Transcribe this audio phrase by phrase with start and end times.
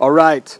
[0.00, 0.58] All right.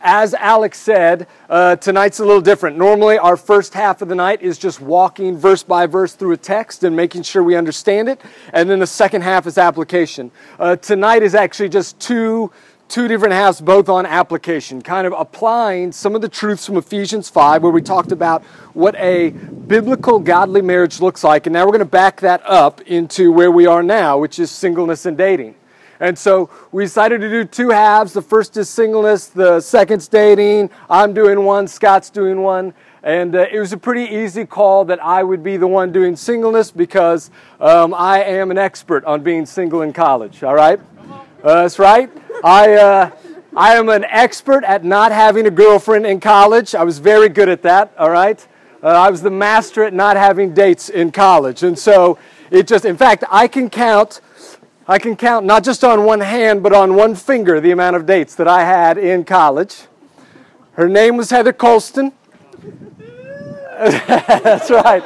[0.00, 2.78] As Alex said, uh, tonight's a little different.
[2.78, 6.36] Normally, our first half of the night is just walking verse by verse through a
[6.36, 8.20] text and making sure we understand it,
[8.52, 10.30] and then the second half is application.
[10.58, 12.52] Uh, tonight is actually just two
[12.88, 17.28] two different halves, both on application, kind of applying some of the truths from Ephesians
[17.28, 18.42] 5, where we talked about
[18.72, 21.46] what a biblical godly marriage looks like.
[21.46, 24.50] And now we're going to back that up into where we are now, which is
[24.50, 25.54] singleness and dating.
[26.00, 28.12] And so we decided to do two halves.
[28.12, 30.70] The first is singleness, the second's dating.
[30.88, 32.72] I'm doing one, Scott's doing one.
[33.02, 36.16] And uh, it was a pretty easy call that I would be the one doing
[36.16, 37.30] singleness because
[37.60, 40.80] um, I am an expert on being single in college, all right?
[41.42, 42.10] Uh, that's right.
[42.44, 43.10] I, uh,
[43.56, 46.74] I am an expert at not having a girlfriend in college.
[46.74, 48.46] I was very good at that, all right?
[48.82, 51.62] Uh, I was the master at not having dates in college.
[51.62, 52.18] And so
[52.50, 54.20] it just, in fact, I can count
[54.90, 58.06] I can count not just on one hand, but on one finger the amount of
[58.06, 59.82] dates that I had in college.
[60.72, 62.12] Her name was Heather Colston.
[63.78, 65.04] That's right.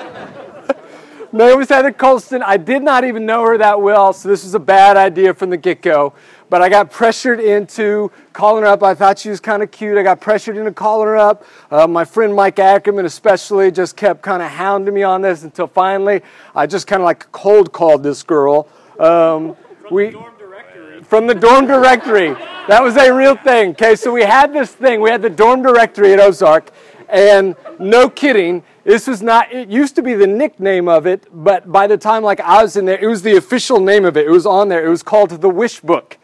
[1.33, 2.44] name was Heather Colston.
[2.44, 5.50] I did not even know her that well, so this was a bad idea from
[5.50, 6.12] the get go.
[6.48, 8.84] But I got pressured into calling her up.
[8.84, 9.98] I thought she was kind of cute.
[9.98, 11.44] I got pressured into calling her up.
[11.72, 15.66] Uh, my friend Mike Ackerman, especially, just kept kind of hounding me on this until
[15.66, 16.22] finally
[16.55, 18.69] I just kind of like cold called this girl.
[19.00, 19.56] Um,
[19.91, 21.02] we dorm directory.
[21.02, 22.34] from the dorm directory.
[22.69, 23.70] That was a real thing.
[23.70, 25.00] Okay, so we had this thing.
[25.00, 26.70] We had the dorm directory at Ozark,
[27.08, 29.53] and no kidding, this was not.
[29.53, 32.77] It used to be the nickname of it, but by the time like I was
[32.77, 34.27] in there, it was the official name of it.
[34.27, 34.84] It was on there.
[34.84, 36.19] It was called the Wish Book,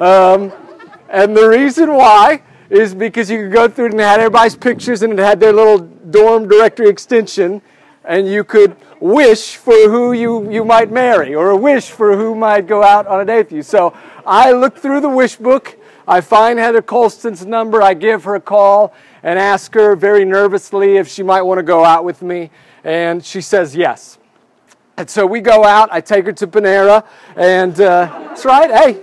[0.00, 0.52] um,
[1.08, 4.56] and the reason why is because you could go through it and it had everybody's
[4.56, 7.60] pictures and it had their little dorm directory extension,
[8.04, 12.34] and you could wish for who you, you might marry or a wish for who
[12.34, 13.62] might go out on a date with you.
[13.62, 13.94] So
[14.26, 15.78] I look through the wish book.
[16.06, 17.82] I find Heather Colston's number.
[17.82, 18.92] I give her a call
[19.22, 22.50] and ask her very nervously if she might want to go out with me.
[22.84, 24.18] And she says yes.
[24.96, 25.88] And so we go out.
[25.92, 27.06] I take her to Panera.
[27.36, 28.70] And uh, that's right.
[28.70, 29.00] Hey,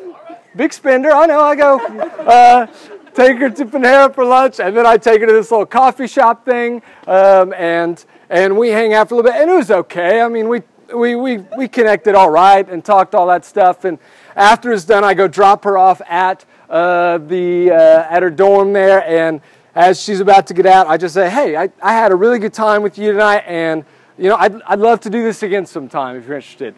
[0.55, 1.11] big spender.
[1.11, 1.39] I know.
[1.39, 1.79] I go.
[1.79, 2.67] Uh,
[3.13, 4.59] take her to Panera for lunch.
[4.59, 6.81] And then I take her to this little coffee shop thing.
[7.07, 10.21] Um, and and we hang out for a little bit, and it was okay.
[10.21, 10.61] I mean, we
[10.93, 13.85] we we we connected all right and talked all that stuff.
[13.85, 13.97] And
[14.35, 18.73] after it's done, I go drop her off at uh, the uh, at her dorm
[18.73, 19.41] there, and
[19.75, 22.39] as she's about to get out, I just say, "Hey, I, I had a really
[22.39, 23.85] good time with you tonight, and
[24.17, 26.75] you know, I'd I'd love to do this again sometime if you're interested."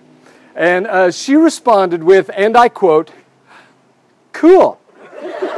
[0.56, 3.12] And uh, she responded with, and I quote,
[4.32, 4.80] "Cool."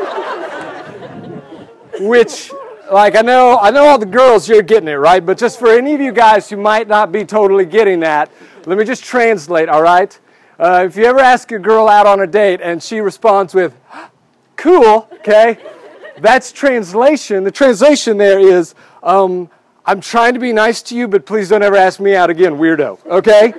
[2.00, 2.52] Which
[2.94, 5.70] like I know, I know all the girls you're getting it right, but just for
[5.70, 8.32] any of you guys who might not be totally getting that,
[8.66, 9.68] let me just translate.
[9.68, 10.18] All right,
[10.60, 13.76] uh, if you ever ask a girl out on a date and she responds with
[14.56, 15.58] "cool," okay,
[16.20, 17.44] that's translation.
[17.44, 19.50] The translation there is, um,
[19.86, 22.54] "I'm trying to be nice to you, but please don't ever ask me out again,
[22.54, 23.56] weirdo." Okay,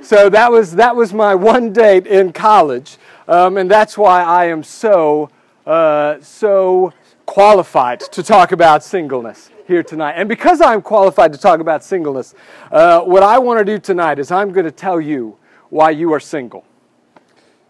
[0.00, 2.96] so that was that was my one date in college,
[3.28, 5.28] um, and that's why I am so
[5.66, 6.94] uh, so
[7.28, 10.12] qualified to talk about singleness here tonight.
[10.12, 12.34] And because I'm qualified to talk about singleness,
[12.72, 15.36] uh, what I want to do tonight is I'm going to tell you
[15.68, 16.64] why you are single.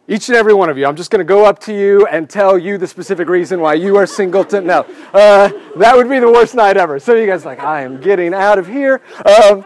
[0.07, 0.87] Each and every one of you.
[0.87, 3.75] I'm just going to go up to you and tell you the specific reason why
[3.75, 4.45] you are single.
[4.45, 7.01] To, no, uh, that would be the worst night ever.
[7.01, 9.03] So you guys like, I am getting out of here.
[9.27, 9.65] Um,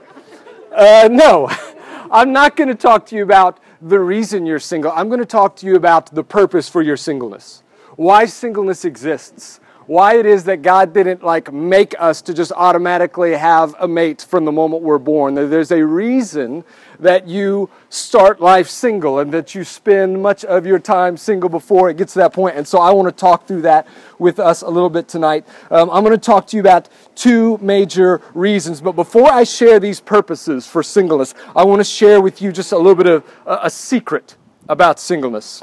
[0.74, 1.50] uh, no,
[2.10, 4.90] I'm not going to talk to you about the reason you're single.
[4.92, 7.62] I'm going to talk to you about the purpose for your singleness.
[7.96, 9.60] Why singleness exists
[9.92, 14.22] why it is that God didn't like make us to just automatically have a mate
[14.26, 15.34] from the moment we're born.
[15.34, 16.64] There's a reason
[16.98, 21.90] that you start life single and that you spend much of your time single before
[21.90, 22.56] it gets to that point.
[22.56, 23.86] And so I want to talk through that
[24.18, 25.46] with us a little bit tonight.
[25.70, 28.80] Um, I'm going to talk to you about two major reasons.
[28.80, 32.72] But before I share these purposes for singleness, I want to share with you just
[32.72, 34.36] a little bit of a, a secret
[34.70, 35.62] about singleness.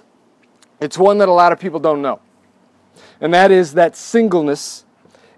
[0.79, 2.22] It's one that a lot of people don't know
[3.22, 4.85] and that is that singleness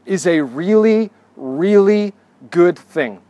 [0.06, 2.14] is a really, really
[2.50, 3.22] good thing.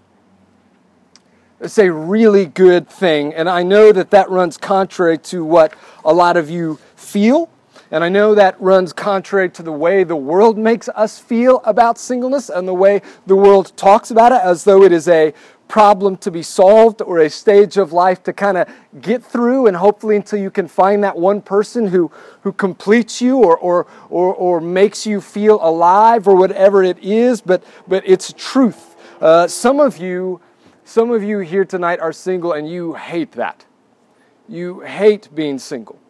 [1.60, 5.74] It's a really good thing, and I know that that runs contrary to what
[6.04, 7.50] a lot of you feel,
[7.92, 11.98] and I know that runs contrary to the way the world makes us feel about
[12.00, 15.34] singleness and the way the world talks about it as though it is a
[15.72, 18.68] problem to be solved or a stage of life to kind of
[19.00, 23.38] get through and hopefully until you can find that one person who, who completes you
[23.38, 28.34] or, or, or, or makes you feel alive or whatever it is, but, but it's
[28.34, 28.98] truth.
[29.22, 30.42] Uh, some of you,
[30.84, 33.66] some of you here tonight are single and you hate that.
[34.50, 36.01] You hate being single.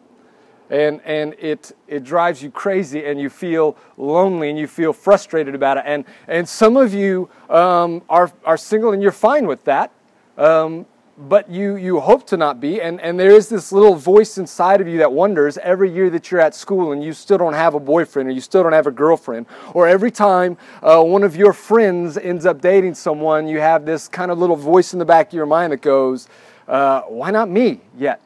[0.72, 5.54] And, and it, it drives you crazy and you feel lonely and you feel frustrated
[5.54, 5.84] about it.
[5.86, 9.92] And, and some of you um, are, are single and you're fine with that.
[10.38, 10.86] Um,
[11.18, 12.80] but you, you hope to not be.
[12.80, 16.30] And, and there is this little voice inside of you that wonders every year that
[16.30, 18.86] you're at school and you still don't have a boyfriend or you still don't have
[18.86, 23.60] a girlfriend, or every time uh, one of your friends ends up dating someone, you
[23.60, 26.28] have this kind of little voice in the back of your mind that goes,
[26.66, 28.22] uh, Why not me yet?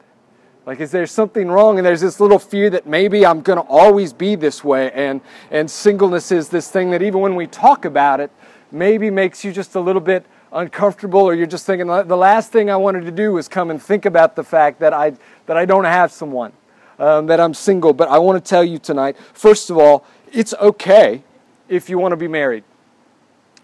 [0.67, 1.79] Like, is there something wrong?
[1.79, 4.91] And there's this little fear that maybe I'm going to always be this way.
[4.91, 8.29] And, and singleness is this thing that even when we talk about it,
[8.69, 12.69] maybe makes you just a little bit uncomfortable or you're just thinking the last thing
[12.69, 15.13] I wanted to do was come and think about the fact that I,
[15.45, 16.51] that I don't have someone,
[16.99, 17.93] um, that I'm single.
[17.93, 21.23] But I want to tell you tonight, first of all, it's okay
[21.69, 22.65] if you want to be married.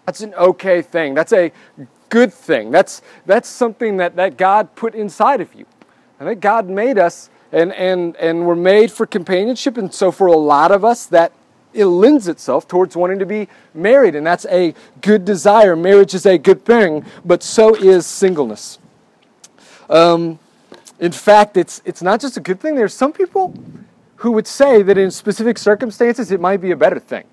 [0.06, 1.12] That's an okay thing.
[1.12, 1.52] That's a
[2.08, 2.70] good thing.
[2.70, 5.66] That's, that's something that, that God put inside of you.
[6.18, 9.76] And think God made us and, and, and we're made for companionship.
[9.76, 11.32] And so for a lot of us, that
[11.72, 15.74] it lends itself towards wanting to be married, and that's a good desire.
[15.74, 18.78] Marriage is a good thing, but so is singleness.
[19.90, 20.38] Um,
[21.00, 22.76] in fact, it's, it's not just a good thing.
[22.76, 23.54] There's some people
[24.16, 27.24] who would say that in specific circumstances it might be a better thing.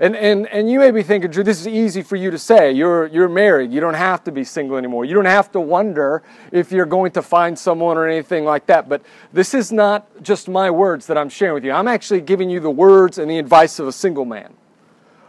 [0.00, 2.70] And, and, and you may be thinking, Drew, this is easy for you to say.
[2.70, 3.72] You're, you're married.
[3.72, 5.04] You don't have to be single anymore.
[5.04, 6.22] You don't have to wonder
[6.52, 8.88] if you're going to find someone or anything like that.
[8.88, 9.02] But
[9.32, 11.72] this is not just my words that I'm sharing with you.
[11.72, 14.54] I'm actually giving you the words and the advice of a single man,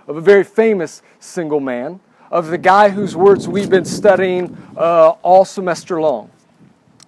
[0.08, 2.00] of a very famous single man,
[2.30, 6.30] of the guy whose words we've been studying uh, all semester long.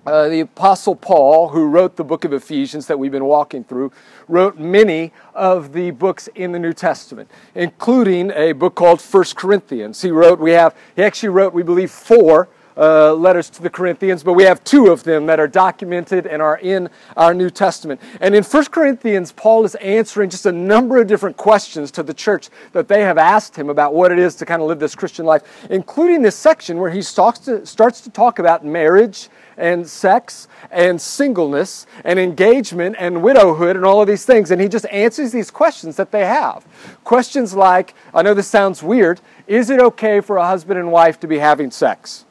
[0.04, 3.92] Uh, the Apostle Paul, who wrote the book of Ephesians that we've been walking through,
[4.28, 10.02] wrote many of the books in the New Testament, including a book called First Corinthians.
[10.02, 14.24] He wrote, we have, he actually wrote, we believe, four uh, letters to the Corinthians,
[14.24, 18.02] but we have two of them that are documented and are in our New Testament.
[18.20, 22.14] And in First Corinthians, Paul is answering just a number of different questions to the
[22.14, 24.96] church that they have asked him about what it is to kind of live this
[24.96, 30.48] Christian life, including this section where he to, starts to talk about marriage and sex
[30.70, 34.52] and singleness and engagement and widowhood and all of these things.
[34.52, 36.66] And he just answers these questions that they have.
[37.04, 41.20] Questions like I know this sounds weird is it okay for a husband and wife
[41.20, 42.26] to be having sex?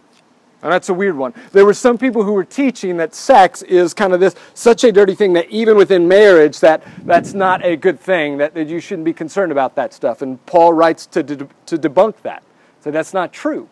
[0.63, 1.33] And that's a weird one.
[1.53, 4.93] There were some people who were teaching that sex is kind of this such a
[4.93, 8.79] dirty thing that even within marriage that that's not a good thing that, that you
[8.79, 10.21] shouldn't be concerned about that stuff.
[10.21, 12.43] And Paul writes to, to, to debunk that.
[12.81, 13.69] So that's not true.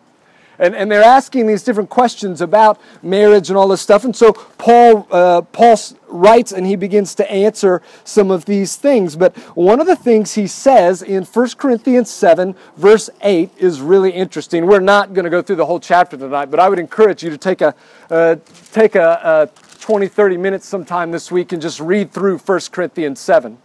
[0.59, 4.03] And, and they're asking these different questions about marriage and all this stuff.
[4.03, 5.77] And so Paul, uh, Paul
[6.09, 9.15] writes and he begins to answer some of these things.
[9.15, 14.11] But one of the things he says in 1 Corinthians 7, verse 8, is really
[14.11, 14.65] interesting.
[14.65, 17.29] We're not going to go through the whole chapter tonight, but I would encourage you
[17.29, 17.73] to take a,
[18.09, 18.35] uh,
[18.73, 23.19] take a, a 20, 30 minutes sometime this week and just read through 1 Corinthians
[23.19, 23.57] 7.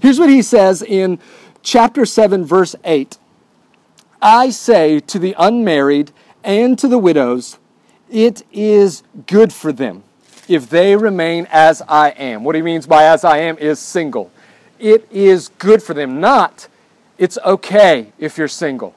[0.00, 1.18] Here's what he says in
[1.62, 3.18] chapter 7, verse 8.
[4.22, 6.12] I say to the unmarried
[6.44, 7.58] and to the widows,
[8.08, 10.04] it is good for them
[10.48, 12.44] if they remain as I am.
[12.44, 14.30] What he means by as I am is single.
[14.78, 16.20] It is good for them.
[16.20, 16.68] Not,
[17.18, 18.94] it's okay if you're single.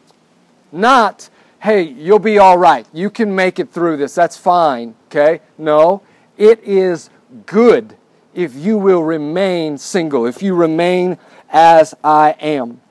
[0.72, 1.30] Not,
[1.60, 2.86] hey, you'll be all right.
[2.94, 4.14] You can make it through this.
[4.14, 4.96] That's fine.
[5.08, 5.42] Okay?
[5.58, 6.02] No,
[6.38, 7.10] it is
[7.46, 7.96] good
[8.34, 11.18] if you will remain single, if you remain
[11.50, 12.82] as I am.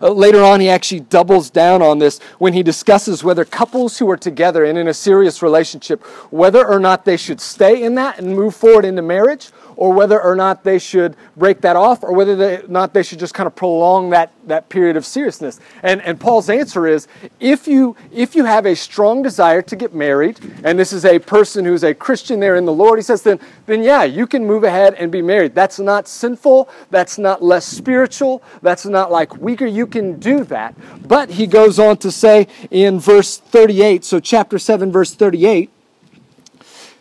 [0.00, 4.10] Uh, later on, he actually doubles down on this when he discusses whether couples who
[4.10, 8.18] are together and in a serious relationship, whether or not they should stay in that
[8.18, 12.12] and move forward into marriage, or whether or not they should break that off, or
[12.12, 15.60] whether or not they should just kind of prolong that, that period of seriousness.
[15.82, 17.08] And, and Paul's answer is
[17.40, 21.18] if you, if you have a strong desire to get married, and this is a
[21.18, 24.46] person who's a Christian there in the Lord, he says, then, then yeah, you can
[24.46, 25.54] move ahead and be married.
[25.54, 29.66] That's not sinful, that's not less spiritual, that's not like weaker.
[29.66, 30.74] You can do that.
[31.06, 35.70] But he goes on to say in verse 38, so chapter 7, verse 38,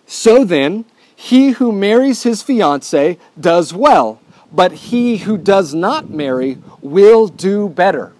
[0.05, 0.85] so then,
[1.15, 4.19] he who marries his fiancee does well,
[4.51, 8.13] but he who does not marry will do better.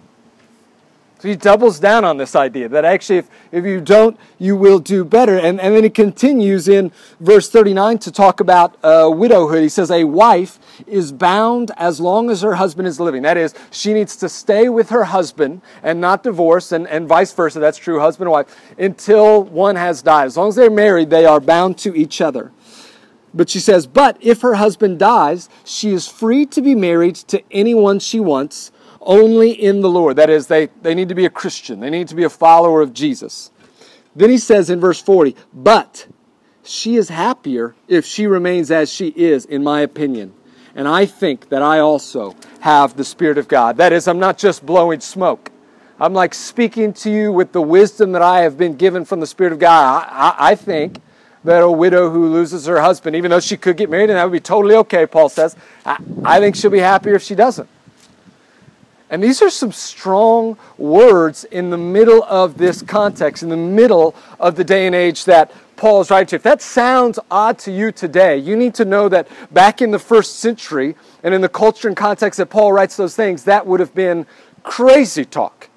[1.24, 4.78] So he doubles down on this idea that actually, if, if you don't, you will
[4.78, 5.38] do better.
[5.38, 9.62] And, and then he continues in verse 39 to talk about uh, widowhood.
[9.62, 13.22] He says, A wife is bound as long as her husband is living.
[13.22, 17.32] That is, she needs to stay with her husband and not divorce, and, and vice
[17.32, 17.58] versa.
[17.58, 20.26] That's true, husband and wife, until one has died.
[20.26, 22.52] As long as they're married, they are bound to each other.
[23.34, 27.42] But she says, but if her husband dies, she is free to be married to
[27.50, 30.16] anyone she wants, only in the Lord.
[30.16, 32.80] That is, they, they need to be a Christian, they need to be a follower
[32.80, 33.50] of Jesus.
[34.16, 36.06] Then he says in verse 40, but
[36.62, 40.32] she is happier if she remains as she is, in my opinion.
[40.76, 43.76] And I think that I also have the Spirit of God.
[43.76, 45.50] That is, I'm not just blowing smoke.
[45.98, 49.26] I'm like speaking to you with the wisdom that I have been given from the
[49.26, 50.06] Spirit of God.
[50.08, 50.98] I, I, I think
[51.44, 54.24] that a widow who loses her husband, even though she could get married, and that
[54.24, 57.68] would be totally okay, Paul says, I, I think she'll be happier if she doesn't.
[59.10, 64.14] And these are some strong words in the middle of this context, in the middle
[64.40, 66.36] of the day and age that Paul is writing to.
[66.36, 69.98] If that sounds odd to you today, you need to know that back in the
[69.98, 73.80] first century and in the culture and context that Paul writes those things, that would
[73.80, 74.26] have been
[74.62, 75.68] crazy talk.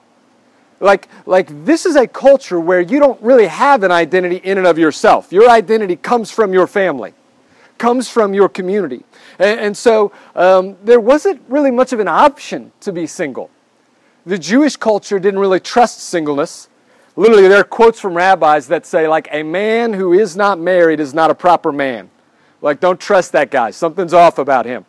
[0.80, 4.68] Like, like this is a culture where you don't really have an identity in and
[4.68, 5.32] of yourself.
[5.32, 7.14] Your identity comes from your family,
[7.78, 9.04] comes from your community.
[9.40, 13.50] And, and so um, there wasn't really much of an option to be single.
[14.26, 16.70] The Jewish culture didn't really trust singleness.
[17.16, 21.00] Literally, there are quotes from rabbis that say, like, a man who is not married
[21.00, 22.12] is not a proper man.
[22.62, 23.72] Like, don't trust that guy.
[23.72, 24.86] Something's off about him.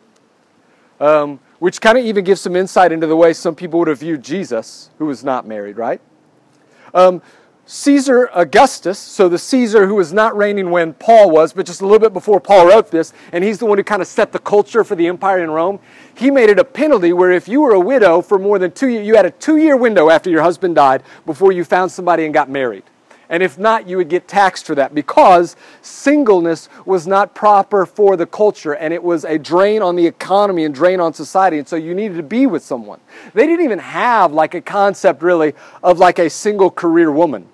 [1.01, 4.01] Um, which kind of even gives some insight into the way some people would have
[4.01, 6.01] viewed Jesus, who was not married, right?
[6.95, 7.23] Um,
[7.71, 11.85] Caesar Augustus, so the Caesar who was not reigning when Paul was, but just a
[11.85, 14.39] little bit before Paul wrote this, and he's the one who kind of set the
[14.39, 15.79] culture for the empire in Rome.
[16.15, 18.89] He made it a penalty where if you were a widow for more than two
[18.89, 22.25] years, you had a two year window after your husband died before you found somebody
[22.25, 22.85] and got married.
[23.31, 28.17] And if not, you would get taxed for that because singleness was not proper for
[28.17, 31.59] the culture and it was a drain on the economy and drain on society.
[31.59, 33.01] And so you needed to be with someone.
[33.35, 37.47] They didn't even have like a concept really of like a single career woman.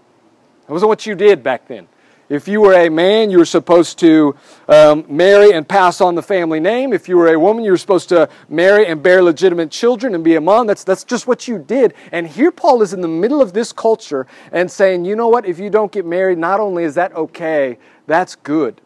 [0.69, 1.89] It wasn't what you did back then.
[2.29, 4.35] If you were a man, you were supposed to
[4.69, 6.93] um, marry and pass on the family name.
[6.93, 10.25] If you were a woman, you were supposed to marry and bear legitimate children and
[10.25, 10.67] be a mom.
[10.67, 11.93] That's, that's just what you did.
[12.13, 15.45] And here Paul is in the middle of this culture and saying, you know what?
[15.45, 18.81] If you don't get married, not only is that okay, that's good.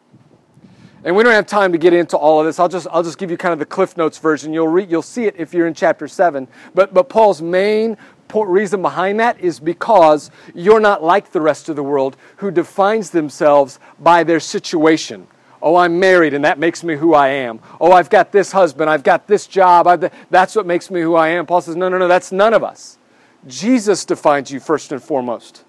[1.04, 2.58] And we don't have time to get into all of this.
[2.58, 4.52] I'll just, I'll just give you kind of the Cliff Notes version.
[4.52, 6.48] You'll, read, you'll see it if you're in chapter 7.
[6.74, 7.96] But, but Paul's main
[8.34, 13.10] reason behind that is because you're not like the rest of the world who defines
[13.10, 15.26] themselves by their situation.
[15.60, 17.60] Oh, I'm married and that makes me who I am.
[17.80, 21.14] Oh, I've got this husband, I've got this job, I've, that's what makes me who
[21.14, 21.46] I am.
[21.46, 22.98] Paul says, no, no, no, that's none of us.
[23.46, 25.64] Jesus defines you first and foremost.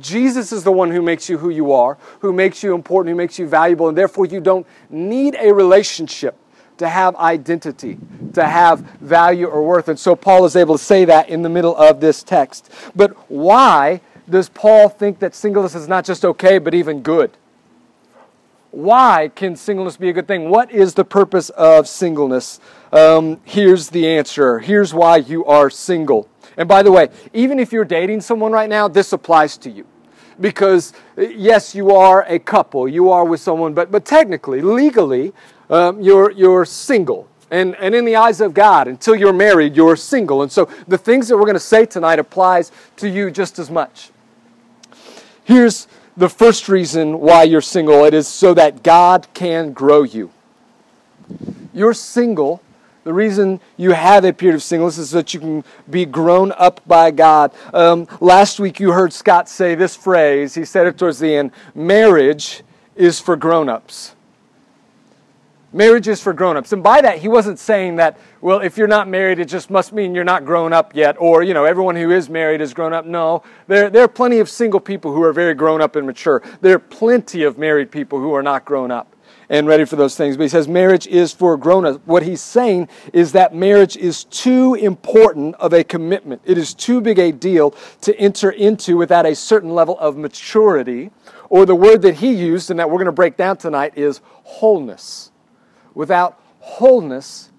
[0.00, 3.16] Jesus is the one who makes you who you are, who makes you important, who
[3.16, 6.36] makes you valuable, and therefore you don't need a relationship
[6.78, 7.98] to have identity,
[8.34, 9.88] to have value or worth.
[9.88, 12.70] And so Paul is able to say that in the middle of this text.
[12.94, 17.30] But why does Paul think that singleness is not just okay, but even good?
[18.70, 20.50] Why can singleness be a good thing?
[20.50, 22.60] What is the purpose of singleness?
[22.92, 24.58] Um, here's the answer.
[24.58, 26.28] Here's why you are single.
[26.58, 29.86] And by the way, even if you're dating someone right now, this applies to you
[30.40, 35.32] because yes, you are a couple, you are with someone, but, but technically, legally,
[35.70, 37.28] um, you're, you're single.
[37.50, 40.42] And, and in the eyes of God, until you're married, you're single.
[40.42, 43.70] And so the things that we're going to say tonight applies to you just as
[43.70, 44.10] much.
[45.44, 50.32] Here's the first reason why you're single it is so that God can grow you.
[51.72, 52.62] You're single.
[53.04, 56.80] The reason you have a period of singleness is that you can be grown up
[56.88, 57.52] by God.
[57.72, 60.56] Um, last week you heard Scott say this phrase.
[60.56, 62.64] He said it towards the end marriage
[62.96, 64.15] is for grown ups.
[65.76, 66.72] Marriage is for grown-ups.
[66.72, 69.92] And by that, he wasn't saying that, well, if you're not married, it just must
[69.92, 72.94] mean you're not grown up yet, or, you know, everyone who is married is grown
[72.94, 73.04] up.
[73.04, 76.42] No, there, there are plenty of single people who are very grown up and mature.
[76.62, 79.14] There are plenty of married people who are not grown up
[79.50, 80.38] and ready for those things.
[80.38, 82.00] But he says marriage is for grown-ups.
[82.06, 86.40] What he's saying is that marriage is too important of a commitment.
[86.46, 91.10] It is too big a deal to enter into without a certain level of maturity.
[91.50, 94.22] Or the word that he used and that we're going to break down tonight is
[94.24, 95.32] wholeness
[95.96, 97.50] without wholeness,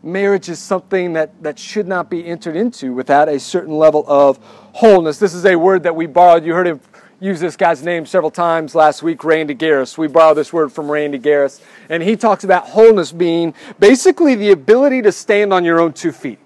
[0.00, 4.38] marriage is something that, that should not be entered into without a certain level of
[4.72, 5.18] wholeness.
[5.18, 6.44] This is a word that we borrowed.
[6.44, 6.80] You heard him
[7.18, 9.98] use this guy's name several times last week, Randy Garris.
[9.98, 11.60] We borrowed this word from Randy Garris.
[11.88, 16.12] And he talks about wholeness being basically the ability to stand on your own two
[16.12, 16.38] feet,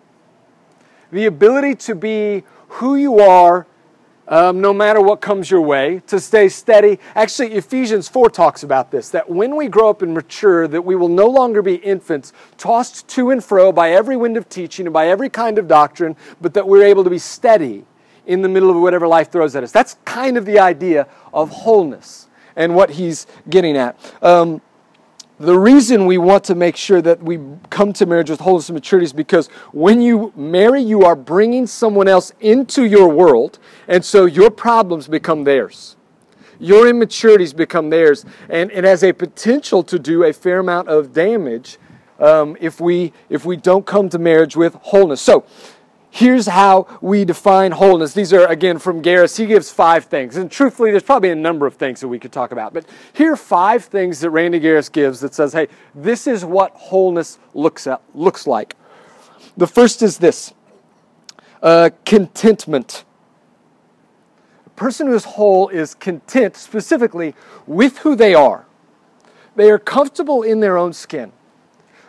[1.13, 3.67] the ability to be who you are
[4.29, 6.99] um, no matter what comes your way, to stay steady.
[7.15, 10.95] Actually, Ephesians 4 talks about this that when we grow up and mature, that we
[10.95, 14.93] will no longer be infants, tossed to and fro by every wind of teaching and
[14.93, 17.85] by every kind of doctrine, but that we're able to be steady
[18.27, 19.73] in the middle of whatever life throws at us.
[19.73, 23.97] That's kind of the idea of wholeness and what he's getting at.
[24.21, 24.61] Um,
[25.41, 27.39] the reason we want to make sure that we
[27.71, 31.67] come to marriage with wholeness and maturity is because when you marry, you are bringing
[31.67, 35.97] someone else into your world, and so your problems become theirs.
[36.59, 41.13] Your immaturities become theirs, and it has a potential to do a fair amount of
[41.13, 41.79] damage
[42.19, 45.21] um, if we if we don't come to marriage with wholeness.
[45.21, 45.45] So.
[46.11, 48.15] Here's how we define wholeness.
[48.15, 49.37] These are, again, from Garris.
[49.37, 50.37] He gives five things.
[50.37, 52.73] And truthfully, there's probably a number of things that we could talk about.
[52.73, 56.73] But here are five things that Randy Garris gives that says, hey, this is what
[56.73, 58.75] wholeness looks, at, looks like.
[59.57, 60.55] The first is this
[61.63, 63.05] uh, contentment.
[64.67, 67.35] A person who is whole is content specifically
[67.67, 68.65] with who they are.
[69.57, 71.33] They are comfortable in their own skin.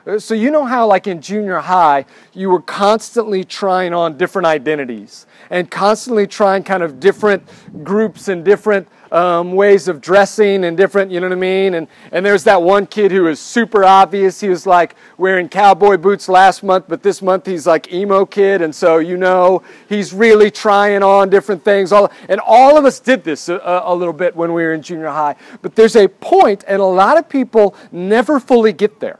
[0.09, 4.47] Uh, so, you know how, like in junior high, you were constantly trying on different
[4.47, 7.47] identities and constantly trying kind of different
[7.83, 11.75] groups and different um, ways of dressing and different, you know what I mean?
[11.75, 14.41] And, and there's that one kid who is super obvious.
[14.41, 18.63] He was like wearing cowboy boots last month, but this month he's like emo kid.
[18.63, 21.91] And so, you know, he's really trying on different things.
[21.91, 24.81] All, and all of us did this a, a little bit when we were in
[24.81, 25.35] junior high.
[25.61, 29.19] But there's a point, and a lot of people never fully get there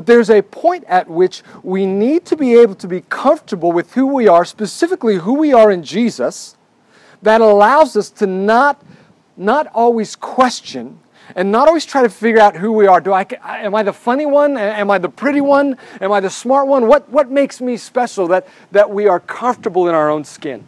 [0.00, 3.92] but there's a point at which we need to be able to be comfortable with
[3.92, 6.56] who we are, specifically who we are in Jesus,
[7.20, 8.82] that allows us to not,
[9.36, 11.00] not always question
[11.36, 12.98] and not always try to figure out who we are.
[12.98, 14.56] Do I, am I the funny one?
[14.56, 15.76] Am I the pretty one?
[16.00, 16.86] Am I the smart one?
[16.86, 20.64] What, what makes me special that, that we are comfortable in our own skin?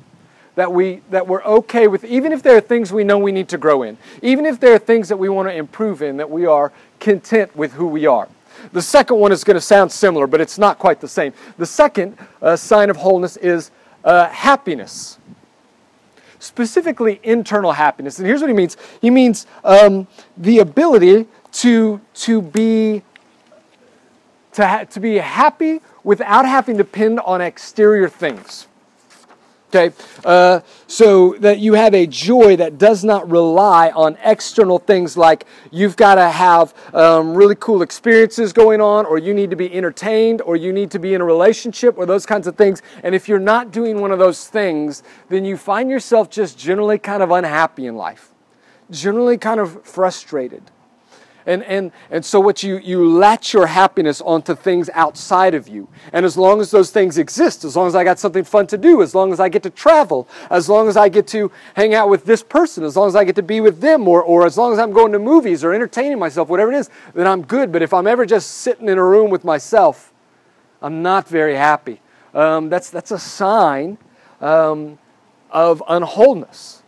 [0.57, 3.49] That, we, that we're okay with, even if there are things we know we need
[3.49, 6.29] to grow in, even if there are things that we want to improve in, that
[6.29, 6.71] we are
[7.01, 8.29] content with who we are.
[8.73, 11.33] The second one is going to sound similar, but it's not quite the same.
[11.59, 13.71] The second uh, sign of wholeness is
[14.05, 15.19] uh, happiness,
[16.39, 18.19] specifically internal happiness.
[18.19, 23.03] And here's what he means he means um, the ability to, to, be,
[24.53, 28.67] to, ha- to be happy without having to depend on exterior things.
[29.75, 29.95] Okay,
[30.27, 35.47] uh, so that you have a joy that does not rely on external things like
[35.71, 39.73] you've got to have um, really cool experiences going on, or you need to be
[39.73, 42.83] entertained, or you need to be in a relationship, or those kinds of things.
[43.03, 46.99] And if you're not doing one of those things, then you find yourself just generally
[46.99, 48.35] kind of unhappy in life,
[48.91, 50.71] generally kind of frustrated.
[51.47, 55.89] And, and, and so what you, you latch your happiness onto things outside of you.
[56.13, 58.79] And as long as those things exist, as long as I got something fun to
[58.79, 61.95] do, as long as I get to travel, as long as I get to hang
[61.95, 64.47] out with this person, as long as I get to be with them, or, or
[64.47, 67.43] as long as I'm going to movies or entertaining myself, whatever it is, then I'm
[67.43, 67.73] good.
[67.73, 70.13] But if I'm ever just sitting in a room with myself,
[70.81, 72.01] I'm not very happy.
[72.35, 73.99] Um, that's, that's a sign
[74.41, 74.99] um,
[75.51, 76.82] of unwholeness.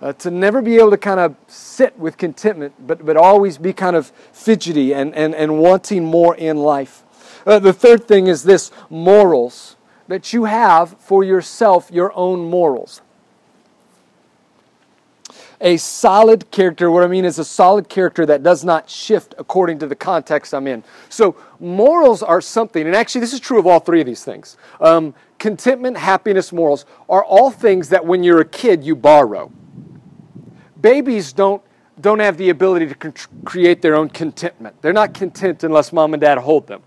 [0.00, 3.72] Uh, to never be able to kind of sit with contentment, but, but always be
[3.72, 7.02] kind of fidgety and, and, and wanting more in life.
[7.44, 13.02] Uh, the third thing is this morals, that you have for yourself your own morals.
[15.60, 19.80] A solid character, what I mean is a solid character that does not shift according
[19.80, 20.84] to the context I'm in.
[21.08, 24.56] So, morals are something, and actually, this is true of all three of these things.
[24.80, 29.50] Um, contentment, happiness, morals are all things that when you're a kid you borrow
[30.80, 31.62] babies don't,
[32.00, 33.12] don't have the ability to
[33.44, 34.80] create their own contentment.
[34.82, 36.82] They're not content unless mom and dad hold them,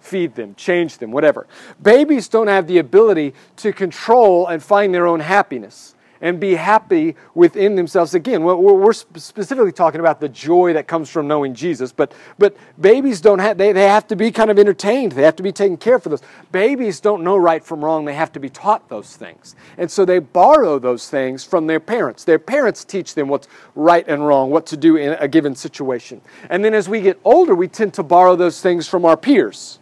[0.00, 1.46] feed them, change them, whatever.
[1.82, 7.16] Babies don't have the ability to control and find their own happiness and be happy
[7.34, 8.14] within themselves.
[8.14, 13.20] Again, we're specifically talking about the joy that comes from knowing Jesus, but, but babies
[13.20, 15.12] don't have, they, they have to be kind of entertained.
[15.12, 16.22] They have to be taken care of for those.
[16.52, 18.04] Babies don't know right from wrong.
[18.04, 19.54] They have to be taught those things.
[19.78, 22.24] And so they borrow those things from their parents.
[22.24, 26.20] Their parents teach them what's right and wrong, what to do in a given situation.
[26.50, 29.78] And then as we get older, we tend to borrow those things from our peers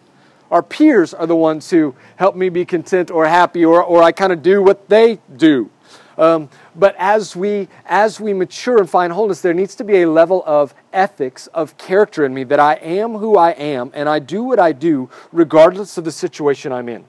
[0.53, 4.13] our peers are the ones who help me be content or happy, or, or I
[4.13, 5.71] kind of do what they do.
[6.19, 10.11] Um, but as we, as we mature and find wholeness, there needs to be a
[10.11, 14.19] level of ethics, of character in me that I am who I am and I
[14.19, 17.05] do what I do regardless of the situation I'm in.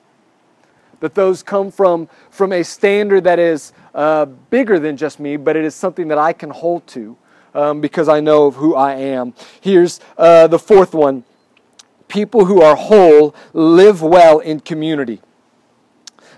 [1.00, 5.56] That those come from, from a standard that is uh, bigger than just me, but
[5.56, 7.18] it is something that I can hold to
[7.54, 9.34] um, because I know of who I am.
[9.62, 11.24] Here's uh, the fourth one
[12.08, 15.20] people who are whole live well in community.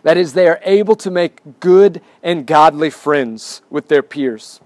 [0.06, 4.62] That is, they are able to make good and godly friends with their peers.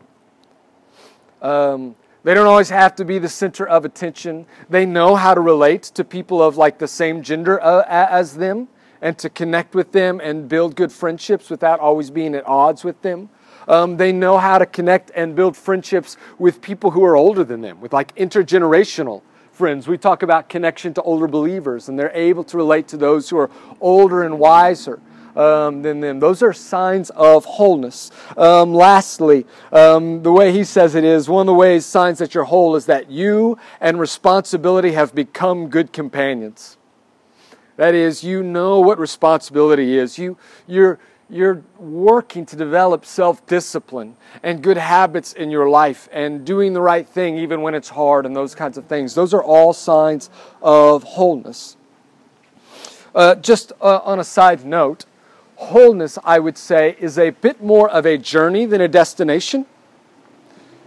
[1.42, 4.48] Um, they don't always have to be the center of attention.
[4.70, 8.68] They know how to relate to people of like the same gender uh, as them
[9.02, 13.02] and to connect with them and build good friendships without always being at odds with
[13.02, 13.30] them.
[13.70, 17.62] Um, they know how to connect and build friendships with people who are older than
[17.62, 19.22] them, with like intergenerational
[19.54, 19.88] friends.
[19.88, 23.38] We talk about connection to older believers, and they're able to relate to those who
[23.38, 23.50] are
[23.80, 25.00] older and wiser.
[25.40, 26.20] Um, than them.
[26.20, 28.12] Those are signs of wholeness.
[28.36, 32.34] Um, lastly, um, the way he says it is one of the ways signs that
[32.36, 36.78] you're whole is that you and responsibility have become good companions.
[37.78, 40.18] That is, you know what responsibility is.
[40.18, 41.00] You, you're,
[41.30, 46.82] you're working to develop self discipline and good habits in your life and doing the
[46.82, 49.16] right thing even when it's hard and those kinds of things.
[49.16, 50.30] Those are all signs
[50.62, 51.78] of wholeness.
[53.16, 55.06] Uh, just uh, on a side note,
[55.60, 59.66] wholeness, I would say, is a bit more of a journey than a destination.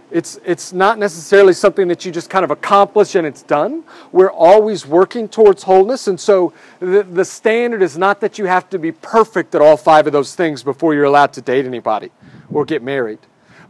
[0.09, 3.83] It's, it's not necessarily something that you just kind of accomplish and it's done.
[4.11, 6.07] We're always working towards wholeness.
[6.07, 9.77] And so the, the standard is not that you have to be perfect at all
[9.77, 12.11] five of those things before you're allowed to date anybody
[12.51, 13.19] or get married.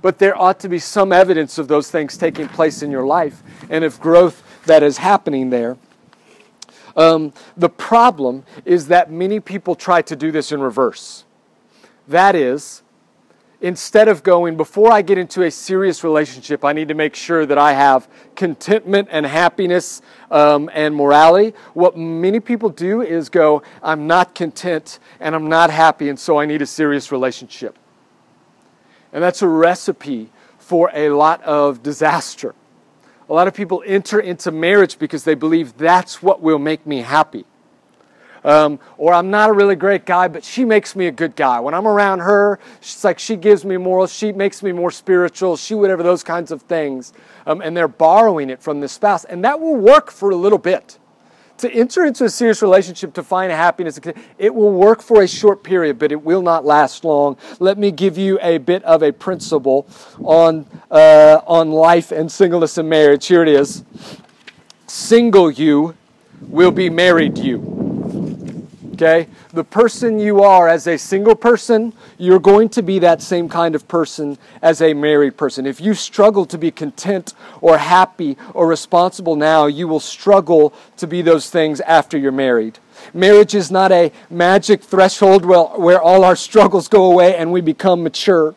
[0.01, 3.41] But there ought to be some evidence of those things taking place in your life
[3.69, 5.77] and of growth that is happening there.
[6.95, 11.25] Um, the problem is that many people try to do this in reverse.
[12.07, 12.83] That is,
[13.61, 17.45] instead of going, before I get into a serious relationship, I need to make sure
[17.45, 21.55] that I have contentment and happiness um, and morality.
[21.73, 26.37] What many people do is go, I'm not content and I'm not happy, and so
[26.39, 27.77] I need a serious relationship.
[29.13, 30.29] And that's a recipe
[30.59, 32.53] for a lot of disaster.
[33.29, 37.01] A lot of people enter into marriage because they believe that's what will make me
[37.01, 37.45] happy.
[38.43, 41.59] Um, or I'm not a really great guy, but she makes me a good guy.
[41.61, 45.55] When I'm around her, she's like she gives me morals, she makes me more spiritual,
[45.55, 47.13] she whatever those kinds of things.
[47.45, 50.57] Um, and they're borrowing it from the spouse, and that will work for a little
[50.57, 50.99] bit.
[51.63, 53.97] To enter into a serious relationship to find happiness,
[54.37, 57.37] it will work for a short period, but it will not last long.
[57.57, 59.87] Let me give you a bit of a principle
[60.21, 63.27] on, uh, on life and singleness and marriage.
[63.27, 63.85] Here it is
[64.87, 65.95] Single you
[66.41, 67.72] will be married you.
[68.93, 69.27] Okay?
[69.51, 73.73] The person you are as a single person, you're going to be that same kind
[73.73, 75.65] of person as a married person.
[75.65, 81.07] If you struggle to be content or happy or responsible now, you will struggle to
[81.07, 82.77] be those things after you're married.
[83.13, 88.03] Marriage is not a magic threshold where, all our struggles go away and we become
[88.03, 88.55] mature.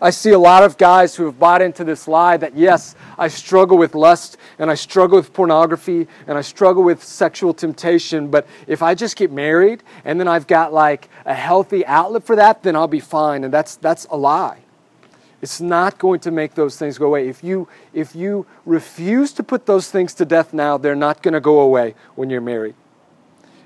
[0.00, 3.26] I see a lot of guys who have bought into this lie that, yes, I
[3.26, 8.46] struggle with lust and I struggle with pornography and I struggle with sexual temptation, but
[8.68, 12.62] if I just get married and then I've got like a healthy outlet for that,
[12.62, 13.42] then I'll be fine.
[13.42, 14.60] And that's, that's a lie.
[15.42, 17.28] It's not going to make those things go away.
[17.28, 21.34] If you, if you refuse to put those things to death now, they're not going
[21.34, 22.74] to go away when you're married.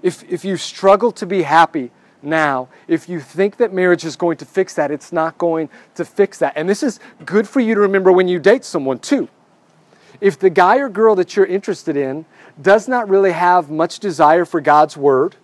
[0.03, 1.91] If, if you struggle to be happy,
[2.23, 2.69] now.
[2.89, 6.39] If you think that marriage is going to fix that, it's not going to fix
[6.39, 6.55] that.
[6.57, 9.29] And this is good for you to remember when you date someone, too.
[10.21, 12.25] If the guy or girl that you're interested in
[12.61, 15.37] does not really have much desire for God's word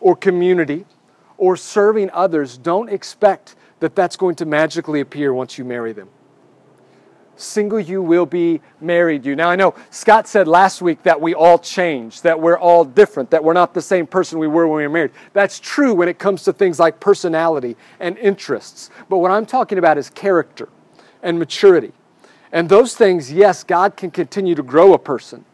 [0.00, 0.84] or community
[1.38, 6.08] or serving others, don't expect that that's going to magically appear once you marry them
[7.36, 9.36] single you will be married you.
[9.36, 13.30] Now, I know Scott said last week that we all change, that we're all different,
[13.30, 15.12] that we're not the same person we were when we were married.
[15.32, 18.90] That's true when it comes to things like personality and interests.
[19.08, 20.68] But what I'm talking about is character
[21.22, 21.92] and maturity.
[22.52, 25.44] And those things, yes, God can continue to grow a person.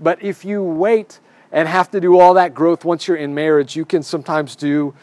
[0.00, 3.74] But if you wait and have to do all that growth once you're in marriage,
[3.74, 4.94] you can sometimes do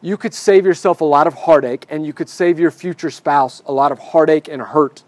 [0.00, 3.62] you could save yourself a lot of heartache and you could save your future spouse
[3.66, 5.02] a lot of heartache and hurt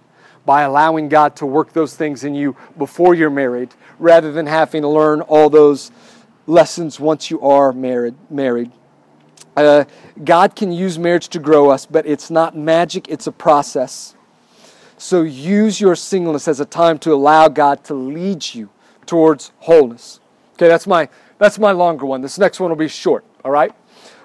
[0.44, 4.83] by allowing God to work those things in you before you're married rather than having
[4.83, 5.90] to learn all those
[6.46, 8.14] lessons once you are married.
[8.31, 8.72] married.
[9.57, 9.85] Uh,
[10.24, 14.14] God can use marriage to grow us, but it's not magic, it's a process.
[14.96, 18.70] So use your singleness as a time to allow God to lead you
[19.07, 20.20] towards wholeness.
[20.55, 22.20] Okay, that's my that's my longer one.
[22.20, 23.24] This next one will be short.
[23.44, 23.72] All right.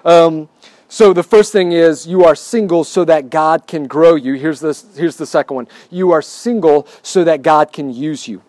[0.04, 0.50] Um,
[0.88, 4.34] so the first thing is you are single so that God can grow you.
[4.34, 5.68] Here's the, here's the second one.
[5.90, 8.42] You are single so that God can use you.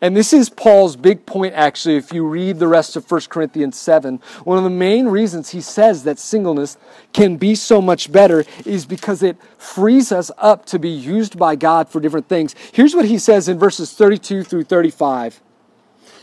[0.00, 3.78] And this is Paul's big point, actually, if you read the rest of 1 Corinthians
[3.78, 4.20] 7.
[4.44, 6.76] One of the main reasons he says that singleness
[7.12, 11.56] can be so much better is because it frees us up to be used by
[11.56, 12.54] God for different things.
[12.72, 15.40] Here's what he says in verses 32 through 35.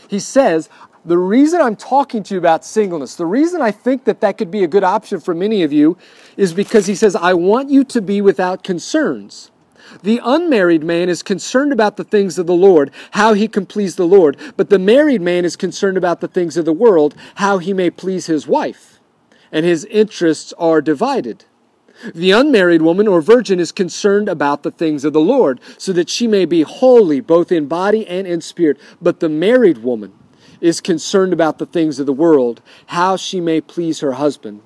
[0.08, 0.68] He says,
[1.04, 4.50] the reason I'm talking to you about singleness, the reason I think that that could
[4.50, 5.96] be a good option for many of you
[6.36, 9.50] is because he says, I want you to be without concerns.
[10.02, 13.96] The unmarried man is concerned about the things of the Lord, how he can please
[13.96, 17.58] the Lord, but the married man is concerned about the things of the world, how
[17.58, 19.00] he may please his wife.
[19.50, 21.44] And his interests are divided.
[22.14, 26.08] The unmarried woman or virgin is concerned about the things of the Lord, so that
[26.08, 28.78] she may be holy both in body and in spirit.
[29.00, 30.14] But the married woman
[30.62, 34.62] is concerned about the things of the world, how she may please her husband.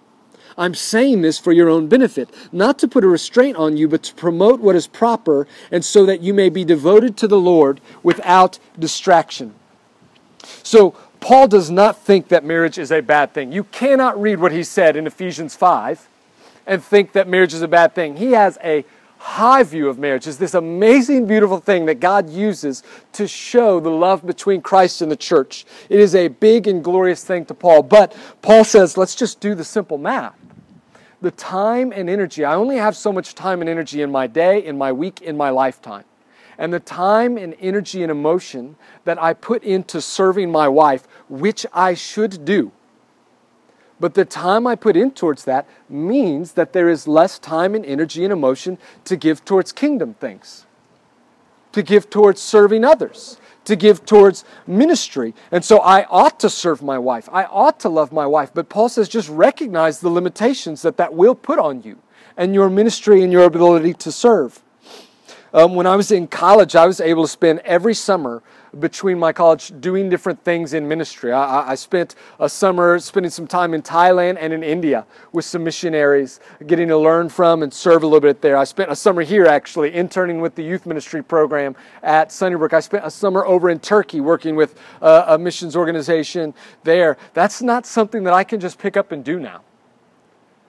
[0.58, 4.02] I'm saying this for your own benefit, not to put a restraint on you, but
[4.04, 7.80] to promote what is proper, and so that you may be devoted to the Lord
[8.02, 9.54] without distraction.
[10.62, 13.50] So, Paul does not think that marriage is a bad thing.
[13.50, 16.08] You cannot read what he said in Ephesians 5
[16.66, 18.16] and think that marriage is a bad thing.
[18.16, 18.84] He has a
[19.18, 23.90] high view of marriage is this amazing, beautiful thing that God uses to show the
[23.90, 25.64] love between Christ and the church.
[25.88, 27.82] It is a big and glorious thing to Paul.
[27.82, 30.34] But Paul says, let's just do the simple math.
[31.20, 34.64] The time and energy, I only have so much time and energy in my day,
[34.64, 36.04] in my week, in my lifetime.
[36.58, 41.66] And the time and energy and emotion that I put into serving my wife, which
[41.72, 42.72] I should do,
[43.98, 47.84] but the time I put in towards that means that there is less time and
[47.84, 50.66] energy and emotion to give towards kingdom things,
[51.72, 55.34] to give towards serving others, to give towards ministry.
[55.50, 57.28] And so I ought to serve my wife.
[57.32, 58.50] I ought to love my wife.
[58.52, 61.98] But Paul says just recognize the limitations that that will put on you
[62.36, 64.62] and your ministry and your ability to serve.
[65.54, 68.42] Um, when I was in college, I was able to spend every summer
[68.78, 71.32] between my college doing different things in ministry.
[71.32, 75.64] I, I, spent a summer spending some time in Thailand and in India with some
[75.64, 78.56] missionaries, getting to learn from and serve a little bit there.
[78.56, 82.72] I spent a summer here actually interning with the youth ministry program at Sunnybrook.
[82.72, 87.16] I spent a summer over in Turkey working with a, a missions organization there.
[87.34, 89.62] That's not something that I can just pick up and do now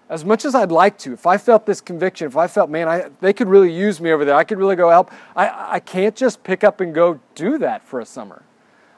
[0.09, 2.87] as much as I'd like to, if I felt this conviction, if I felt, man,
[2.87, 5.79] I, they could really use me over there, I could really go help, I, I
[5.79, 8.43] can't just pick up and go do that for a summer.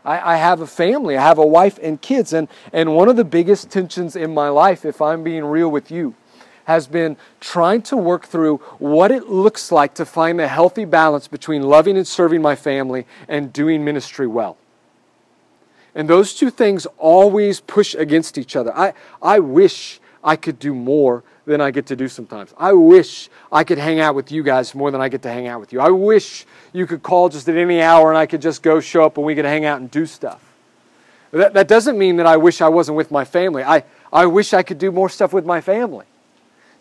[0.05, 3.15] I, I have a family, I have a wife and kids, and, and one of
[3.15, 6.15] the biggest tensions in my life, if I'm being real with you,
[6.65, 11.27] has been trying to work through what it looks like to find a healthy balance
[11.27, 14.55] between loving and serving my family and doing ministry well.
[15.95, 18.71] And those two things always push against each other.
[18.77, 22.53] I, I wish I could do more than I get to do sometimes.
[22.55, 25.47] I wish I could hang out with you guys more than I get to hang
[25.47, 25.79] out with you.
[25.79, 29.03] I wish you could call just at any hour and I could just go show
[29.03, 30.39] up and we could hang out and do stuff.
[31.31, 33.63] That, that doesn't mean that I wish I wasn't with my family.
[33.63, 36.05] I, I wish I could do more stuff with my family.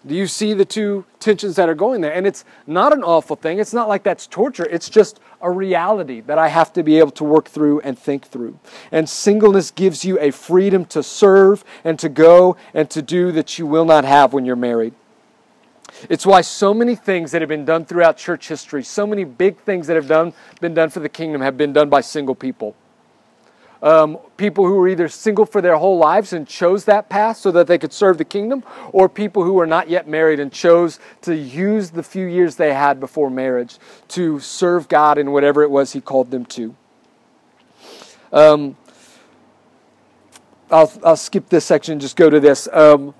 [0.08, 2.14] Do you see the two tensions that are going there?
[2.14, 3.58] And it's not an awful thing.
[3.58, 4.64] It's not like that's torture.
[4.64, 8.26] It's just a reality that I have to be able to work through and think
[8.26, 8.58] through.
[8.90, 13.58] And singleness gives you a freedom to serve and to go and to do that
[13.58, 14.94] you will not have when you're married.
[16.08, 19.58] It's why so many things that have been done throughout church history, so many big
[19.58, 22.74] things that have done, been done for the kingdom, have been done by single people
[23.82, 27.50] um, people who were either single for their whole lives and chose that path so
[27.52, 30.98] that they could serve the kingdom, or people who were not yet married and chose
[31.22, 35.70] to use the few years they had before marriage to serve God in whatever it
[35.70, 36.74] was He called them to.
[38.32, 38.76] Um,
[40.70, 42.68] I'll, I'll skip this section and just go to this.
[42.72, 43.14] Um,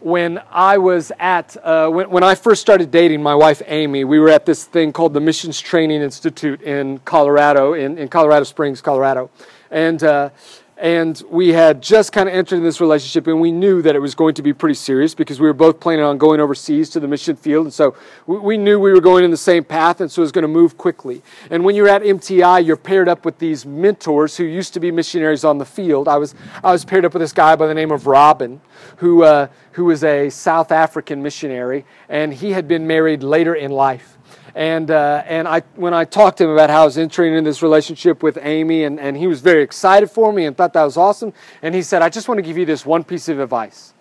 [0.00, 4.18] when I was at, uh, when, when I first started dating my wife Amy, we
[4.18, 8.80] were at this thing called the Missions Training Institute in Colorado, in, in Colorado Springs,
[8.80, 9.30] Colorado.
[9.70, 10.30] And, uh,
[10.78, 13.98] and we had just kind of entered in this relationship and we knew that it
[13.98, 17.00] was going to be pretty serious because we were both planning on going overseas to
[17.00, 17.66] the mission field.
[17.66, 20.32] And so we knew we were going in the same path and so it was
[20.32, 21.22] going to move quickly.
[21.50, 24.90] And when you're at mti you're paired up with these mentors who used to be
[24.90, 26.08] missionaries on the field.
[26.08, 28.60] I was i was paired up with this guy by the name of robin
[28.96, 33.70] who uh, who was a south african missionary and he had been married later in
[33.70, 34.15] life
[34.56, 37.44] and, uh, and I, when I talked to him about how I was entering in
[37.44, 40.84] this relationship with Amy, and, and he was very excited for me and thought that
[40.84, 41.34] was awesome.
[41.60, 43.92] And he said, I just want to give you this one piece of advice.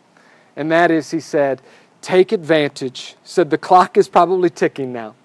[0.56, 1.62] And that is, he said,
[2.02, 3.18] take advantage.
[3.26, 5.16] Said, the clock is probably ticking now.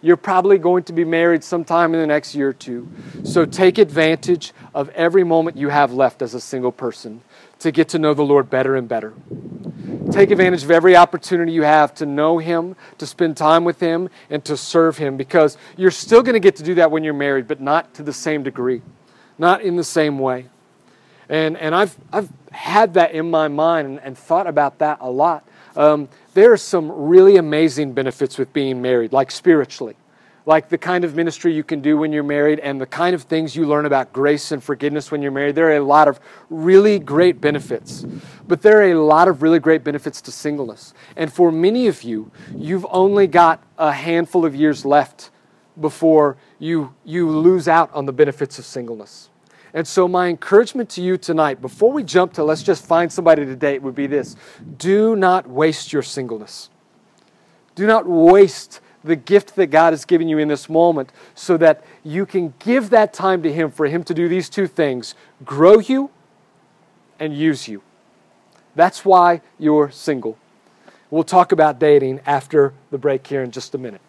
[0.00, 2.88] You're probably going to be married sometime in the next year or two.
[3.22, 7.20] So take advantage of every moment you have left as a single person
[7.58, 9.12] to get to know the Lord better and better.
[10.10, 14.10] Take advantage of every opportunity you have to know Him, to spend time with Him,
[14.28, 17.14] and to serve Him because you're still going to get to do that when you're
[17.14, 18.82] married, but not to the same degree,
[19.38, 20.46] not in the same way.
[21.28, 25.08] And, and I've, I've had that in my mind and, and thought about that a
[25.08, 25.46] lot.
[25.76, 29.94] Um, there are some really amazing benefits with being married, like spiritually
[30.46, 33.22] like the kind of ministry you can do when you're married and the kind of
[33.22, 35.54] things you learn about grace and forgiveness when you're married.
[35.54, 38.04] There are a lot of really great benefits,
[38.46, 40.94] but there are a lot of really great benefits to singleness.
[41.16, 45.30] And for many of you, you've only got a handful of years left
[45.80, 49.30] before you, you lose out on the benefits of singleness.
[49.72, 53.44] And so, my encouragement to you tonight, before we jump to let's just find somebody
[53.44, 54.36] to date, would be this
[54.78, 56.70] do not waste your singleness.
[57.76, 61.84] Do not waste the gift that God has given you in this moment so that
[62.04, 65.78] you can give that time to Him for Him to do these two things grow
[65.78, 66.10] you
[67.18, 67.82] and use you.
[68.74, 70.38] That's why you're single.
[71.10, 74.00] We'll talk about dating after the break here in just a minute.